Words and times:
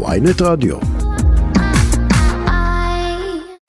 ויינט 0.00 0.42
רדיו. 0.42 0.76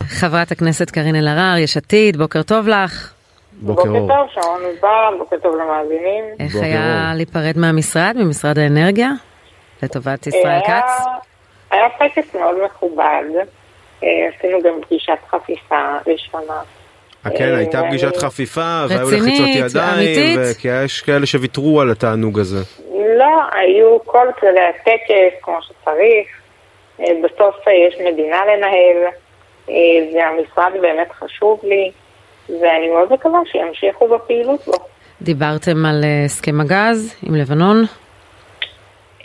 חברת 0.03 0.51
הכנסת 0.51 0.89
קארין 0.91 1.15
אלהרר, 1.15 1.57
יש 1.57 1.77
עתיד, 1.77 2.17
בוקר 2.17 2.43
טוב 2.43 2.67
לך. 2.67 3.13
בוקר 3.61 3.83
טוב, 3.83 4.27
שרון 4.33 4.61
מזל, 4.69 5.17
בוקר 5.17 5.35
טוב 5.43 5.55
למאזינים. 5.55 6.23
איך 6.39 6.55
היה 6.55 7.11
להיפרד 7.15 7.53
מהמשרד, 7.57 8.15
ממשרד 8.17 8.59
האנרגיה, 8.59 9.09
לטובת 9.83 10.27
ישראל 10.27 10.59
כץ? 10.67 11.05
היה 11.71 11.89
טקס 11.99 12.35
מאוד 12.35 12.55
מכובד. 12.65 13.23
אה, 14.03 14.07
עשינו 14.37 14.61
גם 14.63 14.81
פגישת 14.81 15.17
חפיפה 15.29 15.97
ראשונה. 16.07 16.61
אה, 17.25 17.31
כן, 17.37 17.55
הייתה 17.55 17.77
ואני- 17.77 17.89
פגישת 17.89 18.17
חפיפה, 18.17 18.85
והיו 18.89 19.07
רצינית, 19.07 19.23
לחיצות 19.39 19.71
ידיים, 19.71 19.93
אמיתית? 19.93 20.39
וכי 20.51 20.67
יש 20.83 21.01
כאלה 21.01 21.25
שוויתרו 21.25 21.81
על 21.81 21.91
התענוג 21.91 22.39
הזה. 22.39 22.63
לא, 23.17 23.25
היו 23.51 23.97
כל 24.05 24.27
כללי 24.39 24.59
הטקס 24.59 25.39
כמו 25.41 25.57
שצריך. 25.61 26.27
אה, 26.99 27.05
בסוף 27.23 27.55
אה, 27.67 27.73
יש 27.73 27.95
מדינה 28.13 28.37
לנהל, 28.45 28.97
אה, 29.69 29.73
והמשרד 30.15 30.71
באמת 30.81 31.11
חשוב 31.11 31.59
לי, 31.63 31.91
ואני 32.49 32.89
מאוד 32.89 33.13
מקווה 33.13 33.39
שימשיכו 33.51 34.07
בפעילות 34.07 34.65
בו. 34.65 34.73
דיברתם 35.21 35.85
על 35.85 36.03
אה, 36.03 36.25
הסכם 36.25 36.61
הגז 36.61 37.15
עם 37.23 37.35
לבנון? 37.35 37.83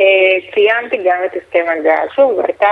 אה, 0.00 0.06
ציינתי 0.54 0.96
גם 0.96 1.18
את 1.26 1.30
הסכם 1.36 1.64
הגז. 1.78 2.08
שוב, 2.16 2.32
זו 2.36 2.42
הייתה 2.42 2.68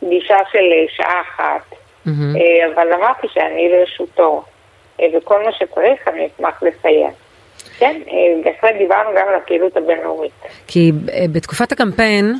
פגישה 0.00 0.36
של 0.52 0.58
אה, 0.58 0.84
שעה 0.96 1.20
אחת. 1.20 1.74
מהמם. 2.06 2.36
אה, 2.36 2.74
אבל 2.74 2.92
אמרתי 2.92 3.26
שאני 3.32 3.68
לרשותו, 3.68 4.42
אה, 5.00 5.06
וכל 5.16 5.44
מה 5.44 5.52
שצריך 5.52 6.08
אני 6.08 6.26
אשמח 6.26 6.62
לסייע. 6.62 7.08
כן, 7.78 8.00
אה, 8.08 8.14
בהחלט 8.44 8.76
דיברנו 8.78 9.10
גם 9.16 9.28
על 9.28 9.34
הפעילות 9.34 9.76
הבינלאומית. 9.76 10.32
כי 10.66 10.92
בתקופת 11.32 11.72
הקמפיין, 11.72 12.34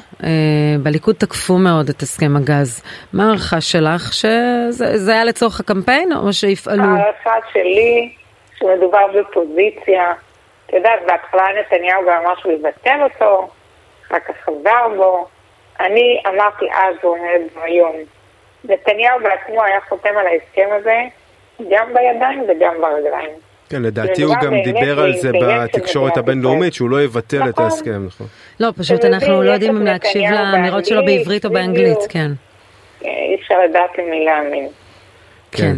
בליכוד 0.83 1.15
תקפו 1.15 1.59
מאוד 1.59 1.89
את 1.89 2.03
הסכם 2.03 2.37
הגז. 2.37 2.83
מה 3.13 3.25
ההערכה 3.25 3.61
שלך? 3.61 4.13
שזה 4.13 4.99
זה 4.99 5.13
היה 5.13 5.25
לצורך 5.25 5.61
הקמפיין, 5.61 6.13
או 6.13 6.33
שיפעלו? 6.33 6.83
ההערכה 6.83 7.35
שלי, 7.53 8.13
שמדובר 8.59 9.07
בפוזיציה, 9.15 10.13
את 10.67 10.73
יודעת, 10.73 11.01
בהתחלה 11.07 11.45
נתניהו 11.61 12.03
גם 12.07 12.23
אמר 12.23 12.35
שהוא 12.41 12.53
יבטל 12.53 13.03
אותו, 13.03 13.49
אחר 14.07 14.19
כך 14.29 14.35
חזר 14.45 14.89
בו. 14.97 15.27
אני 15.81 16.23
אמרתי 16.27 16.65
אז 16.73 16.97
ואומרת 17.05 17.41
היום, 17.63 17.97
נתניהו 18.65 19.19
בעצמו 19.23 19.63
היה 19.63 19.81
חותם 19.89 20.09
על 20.21 20.27
ההסכם 20.27 20.69
הזה, 20.81 20.99
גם 21.71 21.87
בידיים 21.95 22.43
וגם 22.49 22.75
ברגליים. 22.81 23.31
כן, 23.71 23.83
לדעתי 23.83 24.23
הוא 24.23 24.35
גם 24.43 24.55
דיבר 24.65 25.01
על 25.01 25.17
זה 25.17 25.31
בתקשורת 25.43 26.17
הבינלאומית. 26.17 26.75
שהוא 26.75 26.91
לא 26.91 27.03
יבטל 27.03 27.43
את 27.43 27.49
נכון. 27.49 27.65
ההסכם, 27.65 28.07
נכון. 28.07 28.27
לא, 28.61 28.69
פשוט 28.79 29.05
אנחנו 29.05 29.43
לא 29.43 29.51
יודעים 29.51 29.77
אם 29.77 29.83
להקשיב 29.83 30.31
לאמירות 30.31 30.87
שלו 30.87 31.05
בעברית 31.05 31.45
או 31.45 31.51
באנגלית. 31.51 31.99
כן. 32.09 32.31
אה, 33.05 33.09
אי 33.09 33.35
אפשר 33.35 33.55
לדעת 33.69 33.91
למי 33.99 34.25
להאמין. 34.25 34.69
כן. 35.53 35.77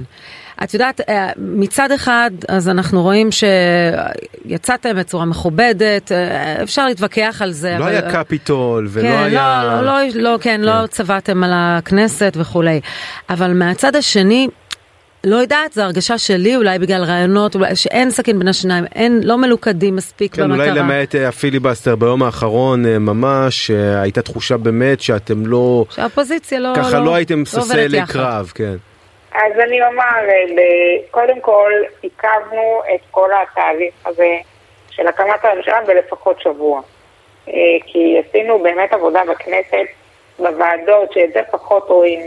את 0.65 0.75
יודעת, 0.75 1.01
אה, 1.09 1.29
מצד 1.37 1.93
אחד, 1.93 2.31
אז 2.49 2.69
אנחנו 2.69 3.03
רואים 3.03 3.29
שיצאתם 3.33 4.97
בצורה 4.97 5.25
מכובדת, 5.25 6.13
אה, 6.13 6.63
אפשר 6.63 6.87
להתווכח 6.87 7.39
על 7.41 7.53
זה. 7.53 7.77
לא 7.79 7.85
אבל- 7.85 7.93
היה 7.93 8.13
קפיטול, 8.13 8.89
ולא 8.91 9.09
כן, 9.09 9.23
היה... 9.25 9.63
לא, 9.65 9.81
לא, 9.87 10.01
לא, 10.15 10.33
לא, 10.33 10.39
כן, 10.41 10.61
לא 10.61 10.87
צבעתם 10.87 11.45
על 11.45 11.51
הכנסת 11.55 12.33
וכולי. 12.37 12.81
אבל 13.31 13.53
מהצד 13.53 13.97
השני, 13.97 14.49
לא 15.25 15.37
יודעת, 15.37 15.73
זו 15.73 15.83
הרגשה 15.83 16.19
שלי, 16.19 16.57
אולי 16.57 16.79
בגלל 16.79 17.05
רעיונות, 17.05 17.55
אולי 17.55 17.77
שאין 17.77 18.11
סכין 18.11 18.39
בין 18.39 18.49
השיניים, 18.49 18.85
אין, 18.95 19.21
לא 19.25 19.39
מלוכדים 19.39 19.97
מספיק 19.97 20.35
כן, 20.35 20.43
במטרה. 20.43 20.65
אולי 20.67 20.79
למעט 20.79 21.15
אה, 21.15 21.29
הפיליבסטר 21.29 21.97
ביום 21.97 22.23
האחרון 22.23 22.87
ממש, 22.87 23.71
הייתה 24.03 24.23
תחושה 24.23 24.57
באמת 24.57 25.01
שאתם 25.01 25.47
לא... 25.47 25.85
שהאופוזיציה 25.95 26.61
לא... 26.61 26.73
ככה 26.77 27.01
לא 27.01 27.15
הייתם 27.15 27.39
עובדת 27.39 27.65
ספסלי 27.65 27.99
יחד. 27.99 28.13
קרב, 28.13 28.53
כן. 28.55 28.77
אז 29.37 29.59
אני 29.59 29.87
אומר, 29.87 30.29
אה, 30.31 30.97
קודם 31.11 31.41
כל, 31.41 31.73
עיכבנו 32.03 32.83
את 32.95 33.01
כל 33.11 33.31
התהליך 33.33 33.95
הזה 34.07 34.37
של 34.91 35.07
הקמת 35.07 35.45
הממשלה 35.45 35.81
בלפחות 35.81 36.41
שבוע. 36.41 36.81
אה, 37.49 37.53
כי 37.87 38.23
עשינו 38.29 38.59
באמת 38.59 38.93
עבודה 38.93 39.23
בכנסת, 39.25 39.87
בוועדות, 40.39 41.13
שאת 41.13 41.33
זה 41.33 41.41
פחות 41.51 41.89
רואים, 41.89 42.21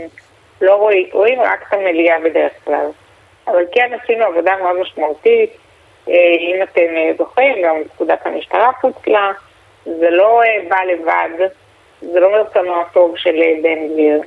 לא 0.60 0.74
רואים, 0.74 1.06
רואים 1.12 1.40
רק 1.40 1.64
את 1.68 1.72
המליאה 1.72 2.20
בדרך 2.20 2.52
כלל. 2.64 2.86
אבל 3.46 3.64
כן 3.72 3.90
עשינו 4.02 4.24
עבודה 4.24 4.56
מאוד 4.56 4.76
משמעותית. 4.76 5.50
אה, 6.08 6.14
אם 6.38 6.62
אתם 6.62 7.16
זוכרים, 7.18 7.62
גם 7.62 7.76
פקודת 7.94 8.26
המשטרה 8.26 8.70
פוצלה, 8.80 9.32
זה 9.84 10.10
לא 10.10 10.42
בא 10.68 10.80
לבד, 10.82 11.48
זה 12.00 12.20
לא 12.20 12.32
מרצונו 12.32 12.80
הטוב 12.80 13.16
של 13.16 13.42
בן 13.62 13.88
גביר. 13.92 14.20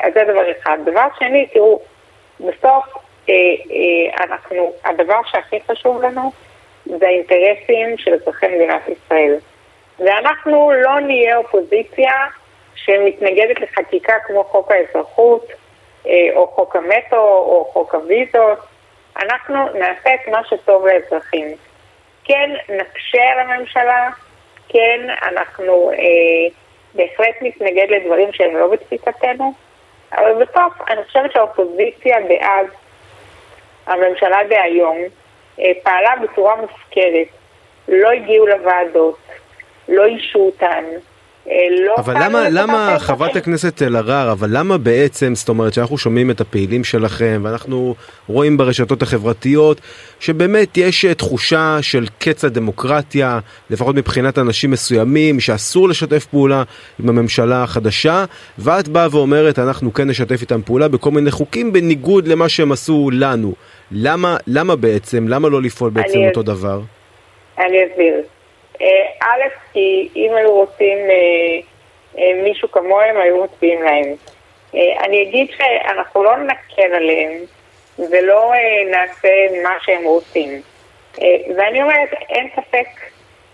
אז 0.00 0.14
זה 0.14 0.24
דבר 0.24 0.50
אחד. 0.50 0.78
דבר 0.84 1.06
שני, 1.18 1.46
תראו, 1.46 1.80
בסוף 2.40 2.84
אה, 3.28 3.34
אה, 3.70 4.24
אנחנו, 4.24 4.72
הדבר 4.84 5.20
שהכי 5.30 5.60
חשוב 5.60 6.02
לנו 6.02 6.32
זה 6.84 7.06
האינטרסים 7.06 7.98
של 7.98 8.14
אזרחי 8.14 8.46
מדינת 8.48 8.82
ישראל. 8.88 9.34
ואנחנו 9.98 10.72
לא 10.72 11.00
נהיה 11.00 11.36
אופוזיציה 11.36 12.12
שמתנגדת 12.74 13.60
לחקיקה 13.60 14.14
כמו 14.26 14.44
חוק 14.44 14.70
האזרחות, 14.72 15.46
אה, 16.06 16.28
או 16.34 16.46
חוק 16.46 16.76
המטרו, 16.76 17.18
או 17.20 17.70
חוק 17.72 17.94
הוויזות. 17.94 18.58
אנחנו 19.16 19.68
נעשה 19.74 20.14
את 20.14 20.28
מה 20.28 20.40
שטוב 20.44 20.86
לאזרחים. 20.86 21.46
כן, 22.24 22.50
נקשה 22.68 23.22
על 23.32 23.38
הממשלה, 23.38 24.10
כן, 24.68 25.00
אנחנו 25.22 25.90
אה, 25.90 26.54
בהחלט 26.94 27.34
נתנגד 27.40 27.86
לדברים 27.90 28.32
שהם 28.32 28.56
לא 28.56 28.68
בתפיסתנו, 28.68 29.52
אבל 30.12 30.44
בסוף 30.44 30.72
אני 30.90 31.04
חושבת 31.04 31.32
שהאופוזיציה 31.32 32.16
דאז, 32.28 32.66
הממשלה 33.86 34.38
דהיום, 34.48 34.96
אה, 35.60 35.72
פעלה 35.82 36.10
בצורה 36.22 36.56
מופקרת. 36.56 37.26
לא 37.88 38.10
הגיעו 38.10 38.46
לוועדות, 38.46 39.18
לא 39.88 40.04
אישו 40.04 40.38
אותן, 40.38 40.84
לא... 41.86 41.94
אבל 41.98 42.24
למה, 42.24 42.48
למה. 42.50 42.96
חברת 42.98 43.36
הכנסת 43.36 43.82
אלהרר, 43.82 44.32
אבל 44.32 44.48
למה 44.52 44.78
בעצם, 44.78 45.34
זאת 45.34 45.48
אומרת 45.48 45.74
שאנחנו 45.74 45.98
שומעים 45.98 46.30
את 46.30 46.40
הפעילים 46.40 46.84
שלכם 46.84 47.40
ואנחנו 47.44 47.94
רואים 48.28 48.56
ברשתות 48.56 49.02
החברתיות 49.02 49.80
שבאמת 50.20 50.76
יש 50.76 51.04
אה, 51.04 51.14
תחושה 51.14 51.78
של 51.80 52.06
קץ 52.18 52.44
הדמוקרטיה, 52.44 53.38
לפחות 53.70 53.94
מבחינת 53.96 54.38
אנשים 54.38 54.70
מסוימים, 54.70 55.40
שאסור 55.40 55.88
לשתף 55.88 56.24
פעולה 56.24 56.62
עם 57.02 57.08
הממשלה 57.08 57.62
החדשה, 57.62 58.24
ואת 58.58 58.88
באה 58.88 59.08
ואומרת 59.10 59.58
אנחנו 59.58 59.94
כן 59.94 60.08
נשתף 60.10 60.40
איתם 60.40 60.62
פעולה 60.62 60.88
בכל 60.88 61.10
מיני 61.10 61.30
חוקים 61.30 61.72
בניגוד 61.72 62.28
למה 62.28 62.48
שהם 62.48 62.72
עשו 62.72 63.10
לנו. 63.12 63.52
למה, 63.92 64.36
למה 64.46 64.76
בעצם, 64.76 65.28
למה 65.28 65.48
לא 65.48 65.62
לפעול 65.62 65.90
בעצם 65.90 66.18
אני- 66.18 66.28
אותו 66.28 66.42
דבר? 66.42 66.80
אני 67.58 67.76
אסביר. 67.92 68.14
אה, 68.80 69.06
א', 69.20 69.42
כי 69.72 70.08
אם 70.16 70.34
היו 70.34 70.54
רוצים 70.54 70.98
אה, 70.98 71.60
אה, 72.18 72.42
מישהו 72.42 72.70
כמוהם, 72.70 73.16
היו 73.16 73.44
מצביעים 73.44 73.82
להם. 73.82 74.14
אה, 74.74 75.04
אני 75.04 75.22
אגיד 75.22 75.50
שאנחנו 75.56 76.24
לא 76.24 76.36
נקל 76.36 76.94
עליהם 76.94 77.32
ולא 77.98 78.52
אה, 78.52 78.90
נעשה 78.90 79.28
מה 79.62 79.76
שהם 79.82 80.04
רוצים. 80.04 80.62
אה, 81.22 81.36
ואני 81.56 81.82
אומרת, 81.82 82.12
אין 82.28 82.48
ספק 82.56 82.86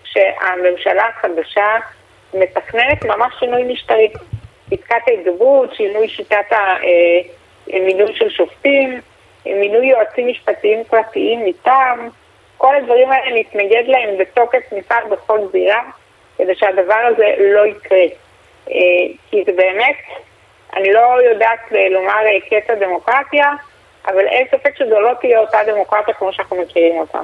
שהממשלה 0.04 1.08
החדשה 1.08 1.76
מתכננת 2.34 3.04
ממש 3.04 3.34
שינוי 3.38 3.64
משטרי. 3.64 4.08
פסקת 4.70 5.08
ההתגברות, 5.08 5.74
שינוי 5.74 6.08
שיטת 6.08 6.56
המינוי 7.68 8.14
של 8.14 8.30
שופטים, 8.30 9.00
מינוי 9.46 9.86
יועצים 9.86 10.28
משפטיים 10.28 10.84
פרטיים 10.84 11.46
מטעם, 11.46 12.08
כל 12.56 12.76
הדברים 12.76 13.12
האלה 13.12 13.40
נתנגד 13.40 13.82
להם 13.86 14.18
בתוקף 14.18 14.72
נפעל 14.72 15.04
בכל 15.10 15.38
זירה, 15.52 15.82
כדי 16.38 16.54
שהדבר 16.54 17.08
הזה 17.12 17.34
לא 17.38 17.66
יקרה. 17.66 18.04
אה, 18.70 18.74
כי 19.30 19.44
זה 19.46 19.52
באמת, 19.52 19.96
אני 20.76 20.92
לא 20.92 21.22
יודעת 21.30 21.72
אה, 21.74 21.88
לומר 21.88 22.12
אה, 22.26 22.40
קץ 22.50 22.70
הדמוקרטיה, 22.70 23.52
אבל 24.06 24.26
אין 24.26 24.46
ספק 24.50 24.76
שזו 24.76 25.00
לא 25.00 25.12
תהיה 25.20 25.40
אותה 25.40 25.58
דמוקרטיה 25.66 26.14
כמו 26.14 26.32
שאנחנו 26.32 26.56
מכירים 26.56 26.98
אותה. 26.98 27.18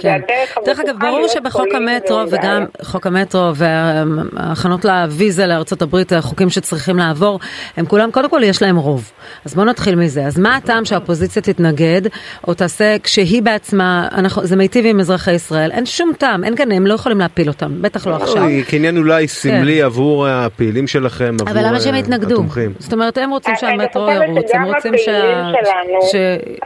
כן. 0.00 0.20
דרך 0.66 0.80
אגב, 0.80 0.94
ברור 1.00 1.28
שבחוק 1.28 1.66
המטרו. 1.74 2.18
וגם 2.30 2.64
חוק 2.82 3.06
המטרו 3.06 3.50
וההכנות 3.54 4.84
לוויזה 4.84 5.46
לארצות 5.46 5.82
הברית, 5.82 6.12
החוקים 6.12 6.50
שצריכים 6.50 6.96
לעבור, 6.96 7.40
הם 7.76 7.86
כולם, 7.86 8.10
קודם 8.10 8.30
כל 8.30 8.40
יש 8.44 8.62
להם 8.62 8.76
רוב. 8.76 9.10
אז 9.44 9.54
בואו 9.54 9.66
נתחיל 9.66 9.94
מזה. 9.94 10.26
אז 10.26 10.38
מה 10.38 10.56
הטעם 10.56 10.84
שהאופוזיציה 10.84 11.42
תתנגד, 11.42 12.02
או 12.48 12.54
תעשה 12.54 12.96
כשהיא 13.02 13.42
בעצמה, 13.42 14.08
אנחנו, 14.12 14.46
זה 14.46 14.56
מיטיב 14.56 14.86
עם 14.86 15.00
אזרחי 15.00 15.32
ישראל, 15.32 15.70
אין 15.72 15.86
שום 15.86 16.12
טעם, 16.18 16.44
אין 16.44 16.56
כאן, 16.56 16.72
הם 16.72 16.86
לא 16.86 16.94
יכולים 16.94 17.18
להפיל 17.18 17.48
אותם, 17.48 17.82
בטח 17.82 18.06
לא 18.06 18.16
עכשיו. 18.16 18.42
כעניין 18.68 18.96
אולי 18.96 19.28
סמלי 19.28 19.82
עבור 19.82 20.26
הפעילים 20.28 20.86
שלכם, 20.86 21.36
עבור 21.40 21.50
אבל 21.54 21.66
למה 21.68 21.80
שהם 21.80 21.94
אה, 21.94 21.98
יתנגדו? 21.98 22.42
זאת 22.78 22.92
אומרת, 22.92 23.18
הם 23.18 23.30
רוצים 23.30 23.54
אני 23.54 23.60
שהמטרו 23.60 24.06
חושבת 24.06 24.22
ירוץ, 24.28 24.50
הם 24.54 24.64
שגם 24.64 24.74
רוצים 24.74 24.92
שה- 24.98 25.18
הפעילים 25.18 25.64
שלנו 25.64 26.02
ש- 26.02 26.14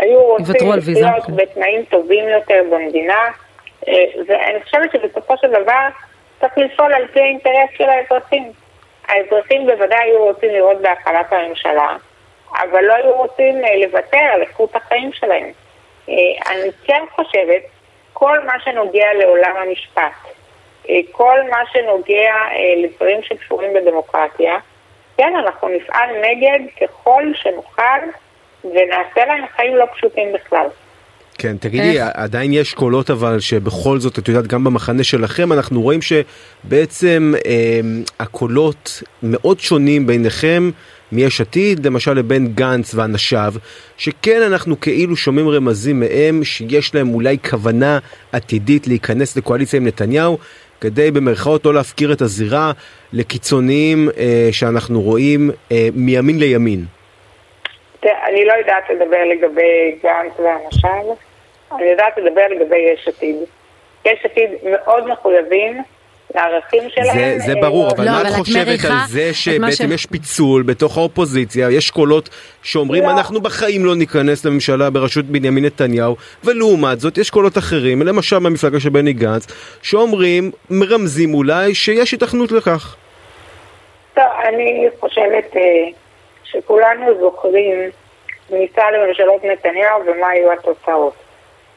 היו 0.03 0.19
רוצים 0.21 0.47
שיוותרו 0.47 0.73
על 0.73 0.81
ויזה. 0.85 1.01
לחיות 1.01 1.37
בתנאים 1.37 1.81
טובים 1.91 2.25
יותר 2.39 2.61
במדינה, 2.77 3.15
ואני 4.27 4.63
חושבת 4.65 4.93
שבסופו 4.93 5.35
של 5.41 5.51
דבר 5.51 5.89
צריך 6.41 6.59
לפעול 6.59 6.93
על 6.93 7.07
פי 7.07 7.21
האינטרס 7.21 7.71
של 7.77 7.89
האזרחים. 7.89 8.53
האזרחים 9.09 9.67
בוודאי 9.67 9.99
היו 9.99 10.25
רוצים 10.25 10.51
לראות 10.51 10.81
בהחלת 10.81 11.33
הממשלה, 11.33 11.97
אבל 12.53 12.85
לא 12.85 12.95
היו 12.95 13.13
רוצים 13.13 13.65
אה, 13.65 13.77
לוותר 13.77 14.25
על 14.35 14.41
איכות 14.41 14.77
החיים 14.77 15.13
שלהם. 15.13 15.53
אה, 16.09 16.15
אני 16.47 16.71
כן 16.85 17.03
חושבת, 17.11 17.63
כל 18.13 18.45
מה 18.45 18.61
שנוגע 18.61 19.13
לעולם 19.15 19.57
המשפט, 19.57 20.13
אה, 20.89 20.95
כל 21.13 21.39
מה 21.51 21.63
שנוגע 21.73 22.35
לדברים 22.77 23.23
שקשורים 23.23 23.75
בדמוקרטיה, 23.75 24.59
כן, 25.17 25.37
אנחנו 25.37 25.69
נפעל 25.69 26.11
נגד 26.21 26.61
ככל 26.81 27.23
שנוכל 27.35 28.01
ונעשה 28.65 29.25
להם 29.25 29.47
חיים 29.57 29.77
לא 29.77 29.85
פשוטים 29.93 30.33
בכלל. 30.33 30.67
כן, 31.39 31.57
תגידי, 31.57 32.01
איך? 32.01 32.09
עדיין 32.15 32.53
יש 32.53 32.75
קולות 32.75 33.11
אבל 33.11 33.41
שבכל 33.41 33.99
זאת, 33.99 34.19
את 34.19 34.29
יודעת, 34.29 34.47
גם 34.47 34.65
במחנה 34.65 35.05
שלכם 35.05 35.53
אנחנו 35.53 35.83
רואים 35.83 36.01
שבעצם 36.03 37.33
אה, 37.47 37.81
הקולות 38.21 39.03
מאוד 39.23 39.61
שונים 39.61 40.07
ביניכם 40.07 40.71
מיש 41.13 41.41
עתיד, 41.41 41.87
למשל 41.87 42.13
לבין 42.13 42.47
גנץ 42.55 42.95
ואנשיו, 42.95 43.55
שכן 43.97 44.43
אנחנו 44.43 44.81
כאילו 44.81 45.17
שומעים 45.17 45.49
רמזים 45.49 46.01
מהם 46.01 46.45
שיש 46.45 46.95
להם 46.95 47.15
אולי 47.15 47.37
כוונה 47.51 47.99
עתידית 48.33 48.87
להיכנס 48.87 49.37
לקואליציה 49.37 49.77
עם 49.77 49.87
נתניהו, 49.87 50.39
כדי 50.81 51.11
במרכאות 51.11 51.67
לא 51.67 51.75
להפקיר 51.75 52.13
את 52.13 52.21
הזירה 52.21 52.73
לקיצוניים 53.13 54.09
אה, 54.19 54.49
שאנחנו 54.53 55.01
רואים 55.01 55.51
אה, 55.73 55.89
מימין 55.95 56.39
לימין. 56.39 56.85
אני 58.05 58.45
לא 58.45 58.53
יודעת 58.53 58.85
לדבר 58.91 59.25
לגבי 59.25 59.99
גנץ 60.03 60.33
ואנשיו. 60.39 61.28
אני 61.73 61.87
יודעת 61.87 62.19
לדבר 62.19 62.49
לגבי 62.51 62.79
יש 62.95 63.09
עתיד. 63.09 63.37
יש 64.05 64.19
עתיד 64.25 64.51
מאוד 64.63 65.07
מחויבים 65.07 65.83
לערכים 66.35 66.91
שלהם. 66.91 67.19
זה, 67.19 67.35
זה 67.47 67.53
אה, 67.53 67.61
ברור, 67.61 67.91
אבל 67.91 68.05
לא, 68.05 68.11
מה 68.11 68.23
את 68.23 68.27
חושבת 68.27 68.85
על 68.85 68.97
זה 69.09 69.35
שבעצם 69.35 69.89
ש... 69.89 69.95
יש 69.95 70.07
פיצול 70.07 70.63
בתוך 70.63 70.99
האופוזיציה, 70.99 71.71
יש 71.71 71.91
קולות 71.91 72.29
שאומרים 72.63 73.03
לא. 73.05 73.11
אנחנו 73.11 73.41
בחיים 73.41 73.85
לא 73.85 73.97
ניכנס 73.97 74.45
לממשלה 74.45 74.91
בראשות 74.91 75.25
בנימין 75.25 75.65
נתניהו, 75.65 76.17
ולעומת 76.45 77.01
זאת 77.01 77.19
יש 77.19 77.31
קולות 77.31 77.59
אחרים, 77.59 78.03
למשל 78.03 78.39
מהמפלגה 78.39 78.81
של 78.81 78.89
בני 78.89 79.13
גנץ, 79.13 79.47
שאומרים, 79.83 80.51
מרמזים 80.71 81.35
אולי, 81.35 81.75
שיש 81.75 82.15
התכנות 82.15 82.53
לכך. 82.53 82.97
טוב, 84.15 84.25
אני 84.49 84.89
חושבת 85.01 85.53
uh, 85.53 85.59
שכולנו 86.45 87.21
זוכרים 87.21 87.91
כניסה 88.49 88.83
לממשלות 88.91 89.45
נתניהו 89.45 90.01
ומה 90.07 90.29
היו 90.29 90.53
התוצאות. 90.53 91.28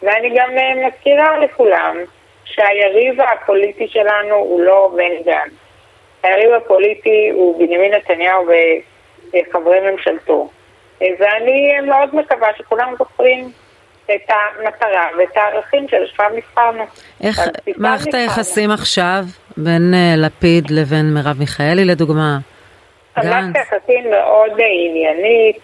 ואני 0.04 0.30
גם 0.36 0.50
אה, 0.58 0.88
מזכירה 0.88 1.38
לכולם 1.38 1.98
שהיריב 2.46 3.22
הפוליטי 3.22 3.88
שלנו 3.88 4.36
הוא 4.36 4.62
לא 4.62 4.92
בן 4.96 5.24
גן. 5.26 5.48
היריב 6.24 6.54
הפוליטי 6.54 7.30
הוא 7.34 7.60
בנימין 7.60 7.94
נתניהו 7.94 8.46
וחברי 8.46 9.92
ממשלתו. 9.92 10.50
אה, 11.02 11.08
ואני 11.20 11.82
מאוד 11.88 12.16
מקווה 12.16 12.48
שכולם 12.58 12.94
זוכרים 13.00 13.52
את 14.06 14.30
המטרה 14.30 15.08
ואת 15.18 15.38
הערכים 15.38 15.88
שלשמם 15.88 16.32
נבחרנו. 16.36 16.84
איך 17.24 17.40
מערכת 17.78 18.14
היחסים 18.14 18.72
עכשיו 18.72 19.24
בין 19.58 19.94
לפיד 20.18 20.72
לבין 20.72 21.14
מרב 21.14 21.40
מיכאלי 21.40 21.86
לדוגמה? 21.86 22.38
מערכת 23.18 23.56
היחסים 23.56 24.12
מאוד 24.12 24.52
עניינית, 24.52 25.62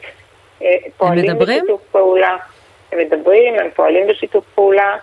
פועלים 0.97 1.39
בשיתוף 1.39 1.81
פעולה. 1.91 2.37
הם 2.91 2.99
מדברים, 2.99 3.59
הם 3.59 3.69
פועלים 3.75 4.07
בשיתוף 4.07 4.45
פעולה. 4.55 4.97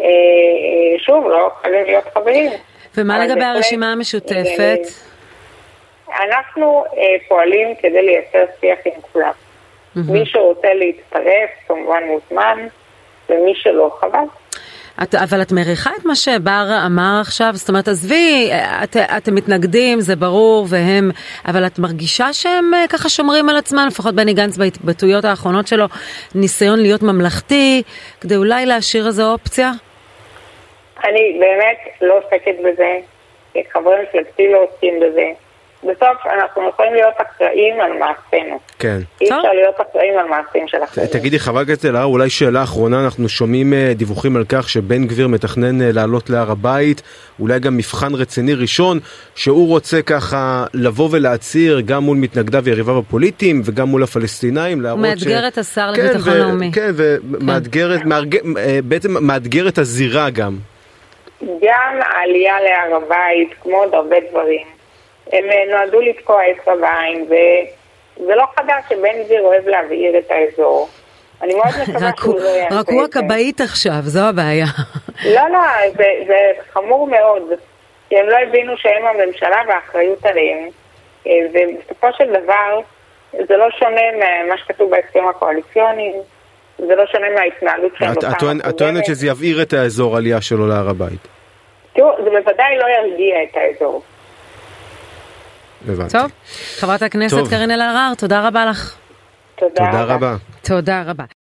אה, 0.00 0.04
אה, 0.04 0.98
שוב, 0.98 1.26
לא 1.26 1.50
חייבים 1.62 1.84
להיות 1.84 2.04
חברים. 2.14 2.52
ומה 2.96 3.24
לגבי 3.24 3.44
הרשימה 3.44 3.92
המשותפת? 3.92 4.80
אנחנו 6.08 6.84
אה, 6.96 7.16
פועלים 7.28 7.74
כדי 7.74 8.02
לייצר 8.02 8.44
שיח 8.60 8.78
עם 8.84 9.00
כולם. 9.12 9.32
מי 9.96 10.26
שרוצה 10.26 10.74
להצטרף, 10.74 11.50
כמובן 11.68 12.02
מוזמן, 12.06 12.66
ומי 13.28 13.54
שלא, 13.54 13.96
חבל. 14.00 14.18
את, 15.02 15.14
אבל 15.14 15.42
את 15.42 15.52
מריחה 15.52 15.90
את 16.00 16.04
מה 16.04 16.14
שבר 16.14 16.66
אמר 16.86 17.18
עכשיו? 17.20 17.50
זאת 17.52 17.68
אומרת, 17.68 17.88
עזבי, 17.88 18.50
את, 18.84 18.96
אתם 18.96 19.34
מתנגדים, 19.34 20.00
זה 20.00 20.16
ברור, 20.16 20.66
והם... 20.68 21.10
אבל 21.48 21.66
את 21.66 21.78
מרגישה 21.78 22.32
שהם 22.32 22.74
אה, 22.74 22.84
ככה 22.88 23.08
שומרים 23.08 23.48
על 23.48 23.56
עצמם, 23.56 23.86
לפחות 23.90 24.14
בני 24.14 24.34
גנץ 24.34 24.56
בהתבטאויות 24.56 25.24
האחרונות 25.24 25.66
שלו, 25.66 25.86
ניסיון 26.34 26.78
להיות 26.78 27.02
ממלכתי, 27.02 27.82
כדי 28.20 28.36
אולי 28.36 28.66
להשאיר 28.66 29.06
איזו 29.06 29.32
אופציה? 29.32 29.70
אני 31.04 31.38
באמת 31.40 31.78
לא 32.02 32.18
עוסקת 32.18 32.54
בזה, 32.64 32.98
חברי 33.72 34.02
מפלגתי 34.02 34.52
לא 34.52 34.64
עוסקים 34.64 35.00
בזה. 35.00 35.51
בסוף 35.84 36.26
אנחנו 36.26 36.68
יכולים 36.68 36.94
להיות 36.94 37.14
אחראים 37.16 37.80
על 37.80 37.92
מעשינו. 37.92 38.58
כן. 38.78 38.98
אי 39.20 39.26
אפשר 39.26 39.52
להיות 39.52 39.74
אחראים 39.90 40.18
על 40.18 40.26
מעשים 40.26 40.68
של 40.68 40.84
אחרים. 40.84 41.06
תגידי 41.06 41.38
חברת 41.38 41.62
הכנסת 41.62 41.84
אלהר, 41.84 42.04
אולי 42.04 42.30
שאלה 42.30 42.62
אחרונה, 42.62 43.04
אנחנו 43.04 43.28
שומעים 43.28 43.72
אה, 43.72 43.92
דיווחים 43.94 44.36
על 44.36 44.44
כך 44.48 44.68
שבן 44.68 45.06
גביר 45.06 45.28
מתכנן 45.28 45.82
אה, 45.82 45.90
לעלות 45.92 46.30
להר 46.30 46.50
הבית, 46.50 47.02
אולי 47.40 47.60
גם 47.60 47.76
מבחן 47.76 48.14
רציני 48.14 48.54
ראשון, 48.54 48.98
שהוא 49.34 49.68
רוצה 49.68 50.02
ככה 50.02 50.64
לבוא 50.74 51.08
ולהצהיר 51.12 51.80
גם 51.80 52.02
מול 52.02 52.16
מתנגדיו 52.16 52.64
ויריביו 52.64 52.98
הפוליטיים 52.98 53.62
וגם 53.64 53.88
מול 53.88 54.02
הפלסטינאים, 54.02 54.80
להראות 54.80 55.00
ש... 55.00 55.26
מאתגר 55.26 55.48
את 55.48 55.58
השר 55.58 55.90
כן, 55.96 56.04
לביטחון 56.04 56.36
לאומי. 56.36 56.70
כן, 56.72 56.90
ומאתגר 56.94 57.98
כן. 57.98 58.08
אה, 58.58 58.78
בעצם 58.84 59.26
מאתגר 59.26 59.68
את 59.68 59.78
הזירה 59.78 60.30
גם. 60.30 60.56
גם 61.42 62.00
העלייה 62.00 62.54
להר 62.60 62.96
הבית, 62.96 63.54
כמו 63.62 63.76
עוד 63.76 63.94
הרבה 63.94 64.16
דברים. 64.30 64.71
הם 65.32 65.44
אה, 65.50 65.64
נועדו 65.70 66.00
לתקוע 66.00 66.42
אצבע 66.50 66.76
בעין, 66.76 67.24
וזה 67.26 68.34
לא 68.34 68.44
חדש 68.56 68.82
שבן 68.88 69.22
גביר 69.24 69.42
אוהב 69.42 69.68
להבעיר 69.68 70.18
את 70.18 70.30
האזור. 70.30 70.88
אני 71.42 71.54
מאוד 71.54 71.66
מקווה 71.82 72.10
שהוא 72.20 72.40
לא 72.40 72.48
יעשה 72.48 72.66
את 72.66 72.70
זה. 72.70 72.78
רק 72.78 72.88
הוא 72.88 73.04
הכבאית 73.04 73.60
עכשיו, 73.60 73.98
זו 74.02 74.20
הבעיה. 74.20 74.66
לא, 75.36 75.48
לא, 75.52 75.60
זה, 75.96 76.04
זה 76.26 76.38
חמור 76.72 77.06
מאוד, 77.06 77.42
כי 78.08 78.18
הם 78.18 78.26
לא 78.28 78.36
הבינו 78.36 78.72
שהם 78.76 79.06
הממשלה 79.06 79.56
והאחריות 79.68 80.26
עליהם, 80.26 80.68
אה, 81.26 81.32
ובסופו 81.52 82.06
של 82.18 82.30
דבר 82.30 82.80
זה 83.32 83.56
לא 83.56 83.66
שונה 83.70 84.02
ממה 84.14 84.58
שכתוב 84.58 84.90
בהסכם 84.90 85.28
הקואליציוני, 85.30 86.12
זה 86.78 86.94
לא 86.94 87.06
שונה 87.06 87.26
מההתנהלות 87.34 87.92
שלהם. 87.98 88.12
את 88.68 88.78
טוענת 88.78 89.04
שזה 89.04 89.26
יבעיר 89.26 89.62
את 89.62 89.72
האזור 89.72 90.16
עלייה 90.16 90.40
שלו 90.40 90.68
להר 90.68 90.88
הבית. 90.88 91.28
תראו, 91.92 92.10
זה 92.24 92.30
בוודאי 92.30 92.78
לא 92.78 92.86
ירגיע 92.88 93.36
את 93.42 93.56
האזור. 93.56 94.02
הבנתי. 95.88 96.18
טוב, 96.18 96.30
חברת 96.78 97.02
הכנסת 97.02 97.36
קארין 97.50 97.70
אלהרר, 97.70 98.12
תודה 98.18 98.48
רבה 98.48 98.66
לך. 98.66 98.94
תודה, 99.58 99.74
תודה 99.74 100.04
רבה. 100.04 100.36
תודה 100.62 101.02
רבה. 101.06 101.24